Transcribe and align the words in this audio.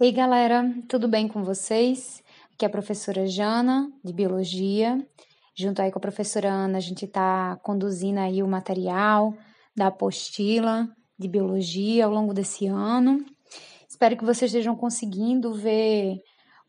Ei, 0.00 0.12
galera, 0.12 0.72
tudo 0.88 1.08
bem 1.08 1.26
com 1.26 1.42
vocês? 1.42 2.22
Aqui 2.54 2.64
é 2.64 2.68
a 2.68 2.70
professora 2.70 3.26
Jana, 3.26 3.90
de 4.04 4.12
Biologia. 4.12 5.04
Junto 5.56 5.82
aí 5.82 5.90
com 5.90 5.98
a 5.98 6.00
professora 6.00 6.48
Ana, 6.48 6.78
a 6.78 6.80
gente 6.80 7.04
está 7.04 7.58
conduzindo 7.64 8.20
aí 8.20 8.40
o 8.40 8.46
material 8.46 9.34
da 9.76 9.88
apostila 9.88 10.88
de 11.18 11.26
Biologia 11.26 12.04
ao 12.04 12.12
longo 12.12 12.32
desse 12.32 12.68
ano. 12.68 13.26
Espero 13.88 14.16
que 14.16 14.24
vocês 14.24 14.52
estejam 14.52 14.76
conseguindo 14.76 15.52
ver 15.52 16.14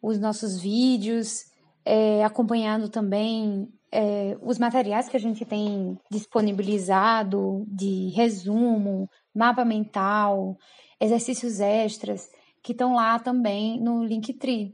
os 0.02 0.18
nossos 0.18 0.60
vídeos, 0.60 1.44
é, 1.86 2.24
acompanhando 2.24 2.90
também 2.90 3.70
é, 3.92 4.36
os 4.42 4.58
materiais 4.58 5.08
que 5.08 5.18
a 5.18 5.20
gente 5.20 5.46
tem 5.46 5.96
disponibilizado 6.10 7.64
de 7.68 8.10
resumo, 8.10 9.08
mapa 9.36 9.64
mental, 9.64 10.58
exercícios 11.00 11.60
extras 11.60 12.28
que 12.62 12.72
estão 12.72 12.94
lá 12.94 13.20
também 13.20 13.80
no 13.80 14.04
Linktree. 14.04 14.74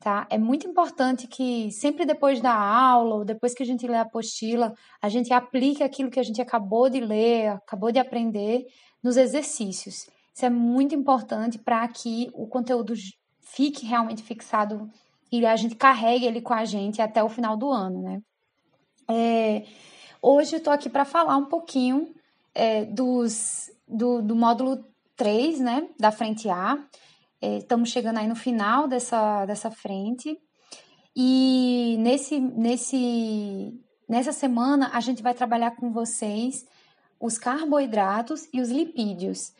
Tá? 0.00 0.26
É 0.30 0.38
muito 0.38 0.66
importante 0.66 1.26
que 1.26 1.70
sempre 1.70 2.06
depois 2.06 2.40
da 2.40 2.54
aula, 2.54 3.16
ou 3.16 3.24
depois 3.24 3.52
que 3.52 3.62
a 3.62 3.66
gente 3.66 3.86
lê 3.86 3.96
a 3.96 4.02
apostila, 4.02 4.74
a 5.00 5.10
gente 5.10 5.30
aplique 5.32 5.82
aquilo 5.82 6.10
que 6.10 6.18
a 6.18 6.22
gente 6.22 6.40
acabou 6.40 6.88
de 6.88 7.00
ler, 7.00 7.48
acabou 7.48 7.92
de 7.92 7.98
aprender 7.98 8.66
nos 9.02 9.18
exercícios. 9.18 10.08
Isso 10.34 10.46
é 10.46 10.50
muito 10.50 10.94
importante 10.94 11.58
para 11.58 11.86
que 11.88 12.30
o 12.32 12.46
conteúdo 12.46 12.94
fique 13.40 13.84
realmente 13.84 14.22
fixado 14.22 14.88
e 15.30 15.44
a 15.44 15.54
gente 15.54 15.74
carregue 15.74 16.24
ele 16.24 16.40
com 16.40 16.54
a 16.54 16.64
gente 16.64 17.02
até 17.02 17.22
o 17.22 17.28
final 17.28 17.56
do 17.56 17.70
ano, 17.70 18.02
né? 18.02 18.22
É, 19.08 19.64
hoje 20.22 20.54
eu 20.54 20.58
estou 20.58 20.72
aqui 20.72 20.88
para 20.88 21.04
falar 21.04 21.36
um 21.36 21.46
pouquinho 21.46 22.14
é, 22.54 22.84
dos, 22.84 23.70
do, 23.86 24.22
do 24.22 24.34
módulo 24.34 24.84
3, 25.16 25.60
né, 25.60 25.88
da 25.98 26.10
frente 26.10 26.48
A, 26.48 26.78
é, 27.40 27.58
estamos 27.58 27.88
chegando 27.88 28.18
aí 28.18 28.28
no 28.28 28.36
final 28.36 28.86
dessa, 28.86 29.46
dessa 29.46 29.70
frente. 29.70 30.38
E 31.16 31.96
nesse, 31.98 32.38
nesse, 32.38 33.80
nessa 34.08 34.32
semana 34.32 34.90
a 34.92 35.00
gente 35.00 35.22
vai 35.22 35.34
trabalhar 35.34 35.72
com 35.72 35.90
vocês 35.90 36.66
os 37.18 37.38
carboidratos 37.38 38.48
e 38.52 38.60
os 38.60 38.70
lipídios. 38.70 39.52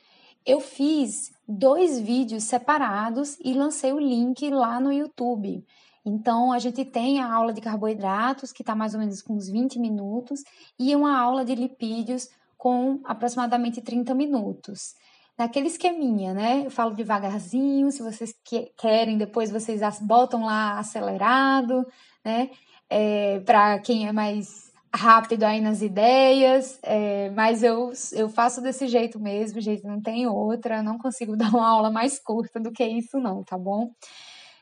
Eu 0.44 0.60
fiz 0.60 1.32
dois 1.46 2.00
vídeos 2.00 2.44
separados 2.44 3.38
e 3.44 3.52
lancei 3.52 3.92
o 3.92 3.98
link 3.98 4.48
lá 4.50 4.80
no 4.80 4.92
YouTube. 4.92 5.64
Então, 6.02 6.50
a 6.50 6.58
gente 6.58 6.82
tem 6.82 7.20
a 7.20 7.30
aula 7.30 7.52
de 7.52 7.60
carboidratos, 7.60 8.52
que 8.52 8.62
está 8.62 8.74
mais 8.74 8.94
ou 8.94 9.00
menos 9.00 9.20
com 9.20 9.34
uns 9.34 9.50
20 9.50 9.78
minutos, 9.78 10.42
e 10.78 10.96
uma 10.96 11.18
aula 11.18 11.44
de 11.44 11.54
lipídios 11.54 12.26
com 12.56 13.00
aproximadamente 13.04 13.82
30 13.82 14.14
minutos 14.14 14.94
naquele 15.40 15.68
esqueminha, 15.68 16.34
né? 16.34 16.66
Eu 16.66 16.70
falo 16.70 16.94
devagarzinho, 16.94 17.90
se 17.90 18.02
vocês 18.02 18.34
que, 18.44 18.70
querem, 18.76 19.16
depois 19.16 19.50
vocês 19.50 19.80
botam 19.98 20.44
lá 20.44 20.78
acelerado, 20.78 21.86
né? 22.22 22.50
É, 22.90 23.40
para 23.40 23.78
quem 23.78 24.06
é 24.06 24.12
mais 24.12 24.70
rápido 24.94 25.44
aí 25.44 25.62
nas 25.62 25.80
ideias, 25.80 26.78
é, 26.82 27.30
mas 27.30 27.62
eu, 27.62 27.90
eu 28.12 28.28
faço 28.28 28.60
desse 28.60 28.86
jeito 28.86 29.18
mesmo, 29.18 29.62
jeito 29.62 29.86
não 29.86 30.02
tem 30.02 30.26
outra, 30.26 30.82
não 30.82 30.98
consigo 30.98 31.34
dar 31.38 31.48
uma 31.48 31.66
aula 31.66 31.90
mais 31.90 32.18
curta 32.18 32.60
do 32.60 32.70
que 32.70 32.84
isso 32.84 33.18
não, 33.18 33.42
tá 33.42 33.56
bom? 33.56 33.90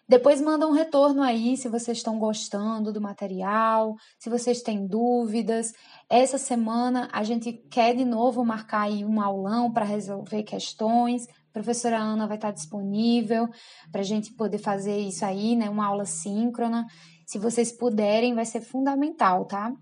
Depois 0.09 0.41
manda 0.41 0.67
um 0.67 0.73
retorno 0.73 1.23
aí 1.23 1.55
se 1.55 1.69
vocês 1.69 1.99
estão 1.99 2.19
gostando 2.19 2.91
do 2.91 3.01
material, 3.01 3.95
se 4.19 4.31
vocês 4.31 4.63
têm 4.63 4.87
dúvidas. 4.87 5.75
Essa 6.09 6.39
semana 6.39 7.11
a 7.13 7.23
gente 7.23 7.53
quer 7.71 7.95
de 7.95 8.07
novo 8.07 8.43
marcar 8.43 8.87
aí 8.87 9.05
um 9.05 9.21
aulão 9.21 9.71
para 9.71 9.85
resolver 9.85 10.45
questões. 10.45 11.27
A 11.29 11.53
professora 11.53 11.99
Ana 11.99 12.27
vai 12.27 12.39
estar 12.39 12.53
disponível 12.53 13.49
para 13.93 14.01
a 14.01 14.05
gente 14.05 14.33
poder 14.33 14.59
fazer 14.59 14.97
isso 14.97 15.27
aí, 15.27 15.55
né? 15.55 15.69
Uma 15.69 15.87
aula 15.87 16.07
síncrona. 16.07 16.87
Se 17.27 17.39
vocês 17.39 17.71
puderem, 17.71 18.35
vai 18.35 18.47
ser 18.47 18.63
fundamental, 18.63 19.45
tá? 19.45 19.75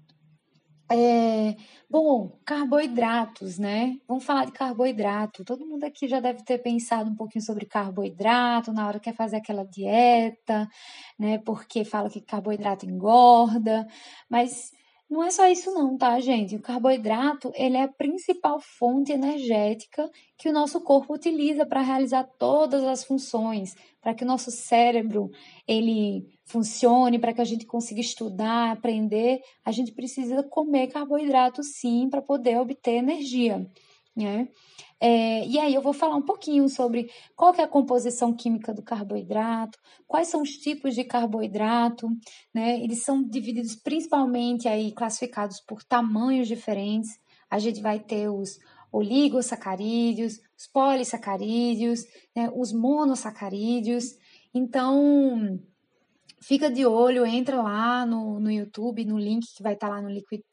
É, 0.89 1.57
bom, 1.91 2.39
carboidratos, 2.45 3.58
né? 3.58 3.98
Vamos 4.07 4.24
falar 4.24 4.45
de 4.45 4.52
carboidrato. 4.52 5.45
Todo 5.45 5.67
mundo 5.67 5.83
aqui 5.85 6.07
já 6.07 6.20
deve 6.20 6.45
ter 6.45 6.58
pensado 6.58 7.11
um 7.11 7.17
pouquinho 7.17 7.45
sobre 7.45 7.67
carboidrato 7.67 8.73
na 8.73 8.86
hora 8.86 9.01
que 9.01 9.11
quer 9.11 9.17
fazer 9.17 9.36
aquela 9.36 9.64
dieta, 9.64 10.69
né? 11.19 11.39
Porque 11.39 11.85
fala 11.85 12.08
que 12.08 12.20
carboidrato 12.20 12.86
engorda, 12.86 13.86
mas 14.30 14.73
não 15.08 15.22
é 15.22 15.30
só 15.30 15.46
isso 15.46 15.72
não, 15.72 15.96
tá, 15.96 16.18
gente? 16.18 16.56
O 16.56 16.61
carboidrato, 16.61 17.52
ele 17.55 17.77
é 17.77 17.83
a 17.83 17.89
principal 17.89 18.61
fonte 18.61 19.12
energética 19.12 20.11
que 20.36 20.48
o 20.48 20.52
nosso 20.52 20.80
corpo 20.80 21.14
utiliza 21.14 21.64
para 21.64 21.80
realizar 21.80 22.24
todas 22.39 22.83
as 22.83 23.05
funções, 23.05 23.74
para 24.00 24.14
que 24.14 24.24
o 24.24 24.27
nosso 24.27 24.50
cérebro 24.50 25.30
ele 25.66 26.27
funcione, 26.45 27.20
para 27.20 27.33
que 27.33 27.40
a 27.40 27.45
gente 27.45 27.64
consiga 27.66 28.00
estudar, 28.00 28.72
aprender, 28.72 29.40
a 29.64 29.70
gente 29.70 29.92
precisa 29.92 30.42
comer 30.42 30.89
carboidrato 30.89 31.62
sim 31.62 32.08
para 32.11 32.20
poder 32.20 32.58
obter 32.58 32.96
energia, 32.96 33.64
né? 34.16 34.48
É, 34.98 35.46
e 35.46 35.58
aí 35.58 35.74
eu 35.74 35.82
vou 35.82 35.92
falar 35.92 36.16
um 36.16 36.24
pouquinho 36.24 36.68
sobre 36.70 37.10
qual 37.36 37.54
é 37.54 37.62
a 37.62 37.68
composição 37.68 38.34
química 38.34 38.72
do 38.72 38.82
carboidrato, 38.82 39.78
quais 40.06 40.28
são 40.28 40.40
os 40.40 40.52
tipos 40.52 40.94
de 40.94 41.04
carboidrato, 41.04 42.08
né? 42.54 42.80
Eles 42.80 43.02
são 43.02 43.22
divididos 43.22 43.77
principalmente 43.77 44.66
aí 44.66 44.92
classificados 44.92 45.60
por 45.60 45.84
tamanhos 45.84 46.48
diferentes. 46.48 47.10
A 47.50 47.58
gente 47.58 47.82
vai 47.82 48.00
ter 48.00 48.28
os 48.28 48.58
oligosacarídeos, 48.90 50.40
os 50.58 50.66
polissacarídeos, 50.72 52.00
né? 52.34 52.50
os 52.54 52.72
monossacarídeos. 52.72 54.14
Então, 54.54 55.60
fica 56.40 56.70
de 56.70 56.86
olho, 56.86 57.27
entra 57.27 57.60
lá 57.60 58.06
no, 58.06 58.40
no 58.40 58.50
YouTube, 58.50 59.04
no 59.04 59.18
link 59.18 59.44
que 59.54 59.62
vai 59.62 59.74
estar 59.74 59.88
lá 59.88 60.00
no 60.00 60.08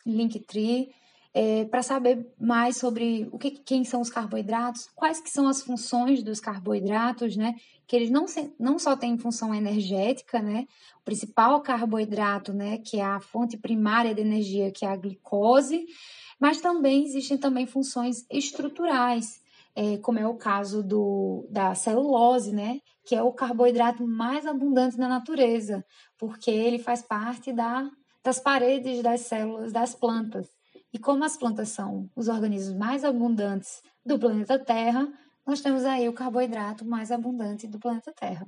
Linktree 0.05 0.89
é, 1.33 1.65
para 1.65 1.81
saber 1.81 2.31
mais 2.39 2.77
sobre 2.77 3.27
o 3.31 3.39
que, 3.39 3.51
quem 3.51 3.83
são 3.83 4.01
os 4.01 4.09
carboidratos, 4.09 4.87
quais 4.95 5.19
que 5.19 5.31
são 5.31 5.47
as 5.47 5.63
funções 5.63 6.21
dos 6.21 6.39
carboidratos, 6.39 7.35
né? 7.35 7.55
Que 7.87 7.95
eles 7.95 8.11
não, 8.11 8.27
se, 8.27 8.53
não 8.59 8.77
só 8.77 8.95
têm 8.95 9.17
função 9.17 9.53
energética, 9.53 10.39
né? 10.39 10.67
O 11.01 11.03
principal 11.03 11.59
carboidrato, 11.61 12.53
né? 12.53 12.77
Que 12.77 12.99
é 12.99 13.03
a 13.03 13.19
fonte 13.19 13.57
primária 13.57 14.13
de 14.13 14.21
energia, 14.21 14.71
que 14.71 14.85
é 14.85 14.89
a 14.89 14.95
glicose, 14.95 15.85
mas 16.39 16.61
também 16.61 17.03
existem 17.03 17.37
também 17.37 17.65
funções 17.65 18.25
estruturais, 18.29 19.41
é, 19.75 19.97
como 19.97 20.19
é 20.19 20.27
o 20.27 20.35
caso 20.35 20.83
do, 20.83 21.47
da 21.49 21.73
celulose, 21.73 22.51
né? 22.51 22.79
Que 23.05 23.15
é 23.15 23.23
o 23.23 23.33
carboidrato 23.33 24.05
mais 24.05 24.45
abundante 24.45 24.99
na 24.99 25.07
natureza, 25.07 25.83
porque 26.19 26.51
ele 26.51 26.77
faz 26.77 27.01
parte 27.01 27.51
da, 27.51 27.89
das 28.23 28.39
paredes 28.39 29.01
das 29.01 29.21
células 29.21 29.73
das 29.73 29.95
plantas. 29.95 30.47
E 30.93 30.99
como 30.99 31.23
as 31.23 31.35
plantas 31.35 31.69
são 31.69 32.07
os 32.15 32.27
organismos 32.27 32.77
mais 32.77 33.03
abundantes 33.03 33.81
do 34.05 34.19
planeta 34.19 34.59
Terra, 34.59 35.11
nós 35.45 35.59
temos 35.59 35.83
aí 35.83 36.07
o 36.07 36.13
carboidrato 36.13 36.85
mais 36.85 37.11
abundante 37.11 37.67
do 37.67 37.79
planeta 37.79 38.13
Terra. 38.13 38.45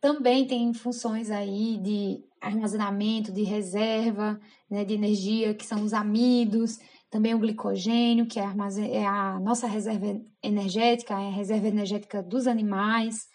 Também 0.00 0.46
tem 0.46 0.72
funções 0.72 1.30
aí 1.30 1.76
de 1.76 2.24
armazenamento, 2.40 3.32
de 3.32 3.42
reserva, 3.42 4.40
né, 4.70 4.84
de 4.84 4.94
energia, 4.94 5.54
que 5.54 5.66
são 5.66 5.82
os 5.82 5.92
amidos, 5.92 6.78
também 7.10 7.34
o 7.34 7.38
glicogênio, 7.38 8.26
que 8.26 8.38
é 8.38 8.44
a, 8.44 8.54
é 8.90 9.06
a 9.06 9.40
nossa 9.40 9.66
reserva 9.66 10.20
energética, 10.42 11.14
é 11.14 11.28
a 11.28 11.32
reserva 11.32 11.66
energética 11.66 12.22
dos 12.22 12.46
animais, 12.46 13.26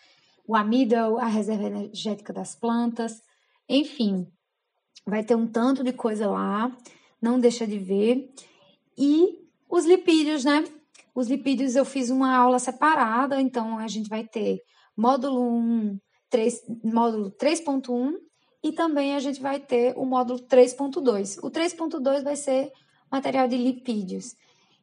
o 0.47 0.55
amido 0.55 0.95
é 0.95 1.21
a 1.21 1.27
reserva 1.27 1.63
energética 1.63 2.33
das 2.33 2.55
plantas, 2.55 3.21
enfim, 3.67 4.27
vai 5.05 5.23
ter 5.23 5.35
um 5.35 5.47
tanto 5.47 5.83
de 5.83 5.91
coisa 5.91 6.27
lá 6.27 6.75
não 7.23 7.39
deixa 7.39 7.66
de 7.66 7.79
ver. 7.79 8.29
E 8.97 9.39
os 9.69 9.85
lipídios, 9.85 10.44
né? 10.44 10.66
Os 11.16 11.29
lipídios 11.29 11.75
eu 11.75 11.85
fiz 11.85 12.09
uma 12.09 12.35
aula 12.35 12.59
separada, 12.59 13.41
então 13.41 13.78
a 13.79 13.88
gente 13.88 14.09
vai 14.09 14.25
ter 14.25 14.61
módulo 14.95 15.41
1, 15.41 16.00
3, 16.30 16.63
módulo 16.83 17.31
3.1 17.31 18.15
e 18.62 18.74
também 18.74 19.15
a 19.15 19.19
gente 19.19 19.42
vai 19.42 19.59
ter 19.59 19.94
o 19.97 20.06
módulo 20.06 20.39
3.2. 20.39 21.39
O 21.42 21.50
3.2 21.50 22.24
vai 22.24 22.36
ser 22.36 22.71
material 23.09 23.47
de 23.47 23.57
lipídios. 23.57 24.36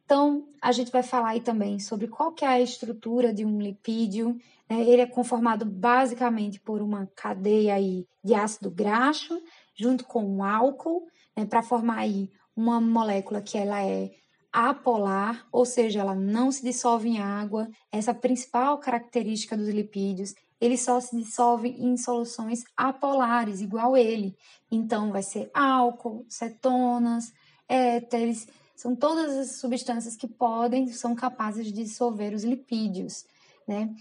Então, 0.03 0.47
a 0.61 0.71
gente 0.71 0.91
vai 0.91 1.03
falar 1.03 1.29
aí 1.29 1.41
também 1.41 1.79
sobre 1.79 2.07
qual 2.07 2.31
que 2.31 2.43
é 2.43 2.47
a 2.47 2.59
estrutura 2.59 3.33
de 3.33 3.45
um 3.45 3.61
lipídio. 3.61 4.35
Né? 4.69 4.81
Ele 4.81 5.01
é 5.01 5.05
conformado 5.05 5.65
basicamente 5.65 6.59
por 6.59 6.81
uma 6.81 7.07
cadeia 7.15 7.75
aí 7.75 8.05
de 8.23 8.33
ácido 8.33 8.69
graxo, 8.69 9.41
junto 9.75 10.05
com 10.05 10.25
um 10.25 10.43
álcool, 10.43 11.07
né, 11.35 11.45
para 11.45 11.63
formar 11.63 11.99
aí 11.99 12.29
uma 12.55 12.79
molécula 12.81 13.41
que 13.41 13.57
ela 13.57 13.83
é 13.83 14.11
apolar, 14.51 15.47
ou 15.51 15.65
seja, 15.65 16.01
ela 16.01 16.13
não 16.15 16.51
se 16.51 16.63
dissolve 16.63 17.09
em 17.09 17.19
água. 17.19 17.69
Essa 17.91 18.13
principal 18.13 18.77
característica 18.79 19.55
dos 19.55 19.69
lipídios. 19.69 20.33
Ele 20.59 20.77
só 20.77 20.99
se 20.99 21.15
dissolve 21.15 21.69
em 21.69 21.97
soluções 21.97 22.63
apolares, 22.75 23.61
igual 23.61 23.97
ele. 23.97 24.35
Então, 24.69 25.11
vai 25.11 25.23
ser 25.23 25.49
álcool, 25.53 26.25
cetonas, 26.29 27.31
éteres, 27.67 28.47
são 28.81 28.95
todas 28.95 29.37
as 29.37 29.59
substâncias 29.59 30.15
que 30.15 30.27
podem, 30.27 30.87
são 30.87 31.13
capazes 31.13 31.67
de 31.67 31.83
dissolver 31.83 32.33
os 32.33 32.43
lipídios, 32.43 33.23
né? 33.67 33.93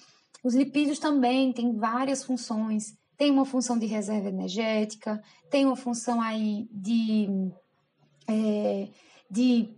Os 0.42 0.54
lipídios 0.54 0.98
também 0.98 1.52
têm 1.52 1.76
várias 1.76 2.24
funções. 2.24 2.96
Tem 3.14 3.30
uma 3.30 3.44
função 3.44 3.78
de 3.78 3.84
reserva 3.84 4.30
energética, 4.30 5.22
tem 5.50 5.66
uma 5.66 5.76
função 5.76 6.18
aí 6.18 6.66
de, 6.72 7.28
é, 8.30 8.88
de 9.30 9.68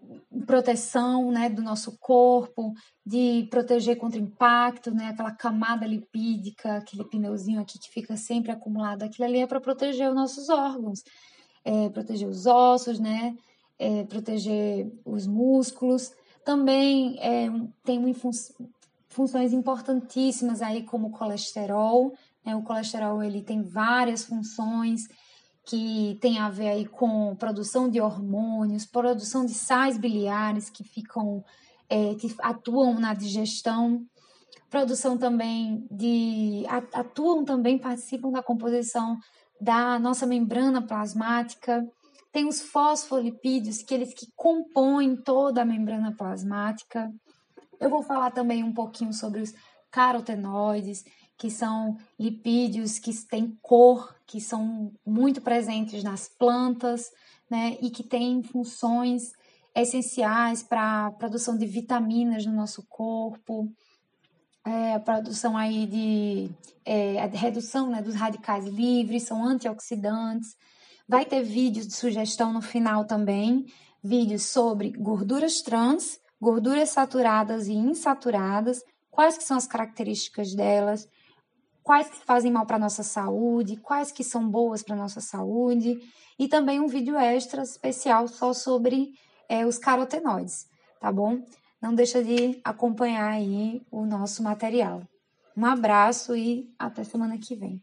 proteção 0.46 1.30
né, 1.30 1.50
do 1.50 1.62
nosso 1.62 1.98
corpo, 1.98 2.72
de 3.04 3.46
proteger 3.50 3.96
contra 3.98 4.18
impacto, 4.18 4.90
né, 4.90 5.08
aquela 5.08 5.30
camada 5.30 5.86
lipídica, 5.86 6.76
aquele 6.76 7.04
pneuzinho 7.04 7.60
aqui 7.60 7.78
que 7.78 7.90
fica 7.90 8.16
sempre 8.16 8.50
acumulado. 8.50 9.02
Aquilo 9.02 9.28
ali 9.28 9.38
é 9.38 9.46
para 9.46 9.60
proteger 9.60 10.08
os 10.08 10.14
nossos 10.14 10.48
órgãos, 10.48 11.02
é, 11.64 11.90
proteger 11.90 12.28
os 12.28 12.46
ossos, 12.46 12.98
né, 12.98 13.36
é, 13.78 14.04
proteger 14.04 14.90
os 15.04 15.26
músculos. 15.26 16.12
Também 16.44 17.18
é, 17.20 17.48
tem 17.84 18.12
fun 18.14 18.30
funções 19.08 19.52
importantíssimas 19.52 20.62
aí 20.62 20.84
como 20.84 21.08
o 21.08 21.10
colesterol. 21.10 22.14
Né? 22.42 22.56
O 22.56 22.62
colesterol 22.62 23.22
ele 23.22 23.42
tem 23.42 23.62
várias 23.62 24.24
funções 24.24 25.06
que 25.64 26.18
tem 26.20 26.38
a 26.38 26.48
ver 26.48 26.68
aí 26.68 26.86
com 26.86 27.36
produção 27.36 27.88
de 27.88 28.00
hormônios, 28.00 28.84
produção 28.84 29.44
de 29.44 29.54
sais 29.54 29.96
biliares 29.96 30.68
que 30.68 30.82
ficam 30.82 31.44
é, 31.88 32.14
que 32.14 32.34
atuam 32.40 32.98
na 32.98 33.14
digestão, 33.14 34.04
produção 34.70 35.18
também 35.18 35.86
de 35.90 36.64
atuam 36.92 37.44
também 37.44 37.78
participam 37.78 38.30
da 38.30 38.42
composição 38.42 39.18
da 39.60 39.98
nossa 39.98 40.26
membrana 40.26 40.82
plasmática. 40.82 41.86
Tem 42.32 42.48
os 42.48 42.62
fosfolipídios, 42.62 43.82
que 43.82 43.94
eles 43.94 44.14
que 44.14 44.26
compõem 44.34 45.14
toda 45.14 45.62
a 45.62 45.66
membrana 45.66 46.16
plasmática. 46.16 47.12
Eu 47.78 47.90
vou 47.90 48.02
falar 48.02 48.30
também 48.30 48.64
um 48.64 48.72
pouquinho 48.72 49.12
sobre 49.12 49.42
os 49.42 49.52
carotenoides, 49.90 51.04
que 51.42 51.50
são 51.50 51.96
lipídios 52.16 53.00
que 53.00 53.12
têm 53.26 53.58
cor, 53.60 54.14
que 54.24 54.40
são 54.40 54.92
muito 55.04 55.40
presentes 55.40 56.04
nas 56.04 56.28
plantas, 56.28 57.10
né, 57.50 57.76
e 57.82 57.90
que 57.90 58.04
têm 58.04 58.44
funções 58.44 59.32
essenciais 59.74 60.62
para 60.62 61.06
a 61.06 61.10
produção 61.10 61.58
de 61.58 61.66
vitaminas 61.66 62.46
no 62.46 62.52
nosso 62.52 62.86
corpo, 62.88 63.68
é, 64.64 64.94
a 64.94 65.00
produção 65.00 65.56
aí 65.56 65.84
de 65.84 66.48
é, 66.84 67.20
a 67.20 67.26
redução 67.26 67.90
né, 67.90 68.00
dos 68.00 68.14
radicais 68.14 68.64
livres, 68.64 69.24
são 69.24 69.44
antioxidantes. 69.44 70.54
Vai 71.08 71.24
ter 71.24 71.42
vídeos 71.42 71.88
de 71.88 71.94
sugestão 71.94 72.52
no 72.52 72.62
final 72.62 73.04
também, 73.04 73.66
vídeos 74.00 74.44
sobre 74.44 74.90
gorduras 74.90 75.60
trans, 75.60 76.20
gorduras 76.40 76.90
saturadas 76.90 77.66
e 77.66 77.72
insaturadas, 77.72 78.80
quais 79.10 79.36
que 79.36 79.42
são 79.42 79.56
as 79.56 79.66
características 79.66 80.54
delas, 80.54 81.08
quais 81.82 82.08
que 82.08 82.24
fazem 82.24 82.50
mal 82.52 82.66
para 82.66 82.78
nossa 82.78 83.02
saúde, 83.02 83.76
quais 83.76 84.12
que 84.12 84.24
são 84.24 84.48
boas 84.48 84.82
para 84.82 84.96
nossa 84.96 85.20
saúde, 85.20 85.98
e 86.38 86.48
também 86.48 86.80
um 86.80 86.86
vídeo 86.86 87.16
extra 87.16 87.62
especial 87.62 88.26
só 88.28 88.52
sobre 88.52 89.12
é, 89.48 89.66
os 89.66 89.78
carotenoides, 89.78 90.66
tá 91.00 91.12
bom? 91.12 91.42
Não 91.80 91.94
deixa 91.94 92.22
de 92.22 92.60
acompanhar 92.64 93.32
aí 93.32 93.82
o 93.90 94.04
nosso 94.04 94.42
material. 94.42 95.02
Um 95.56 95.66
abraço 95.66 96.36
e 96.36 96.72
até 96.78 97.04
semana 97.04 97.36
que 97.38 97.54
vem. 97.54 97.82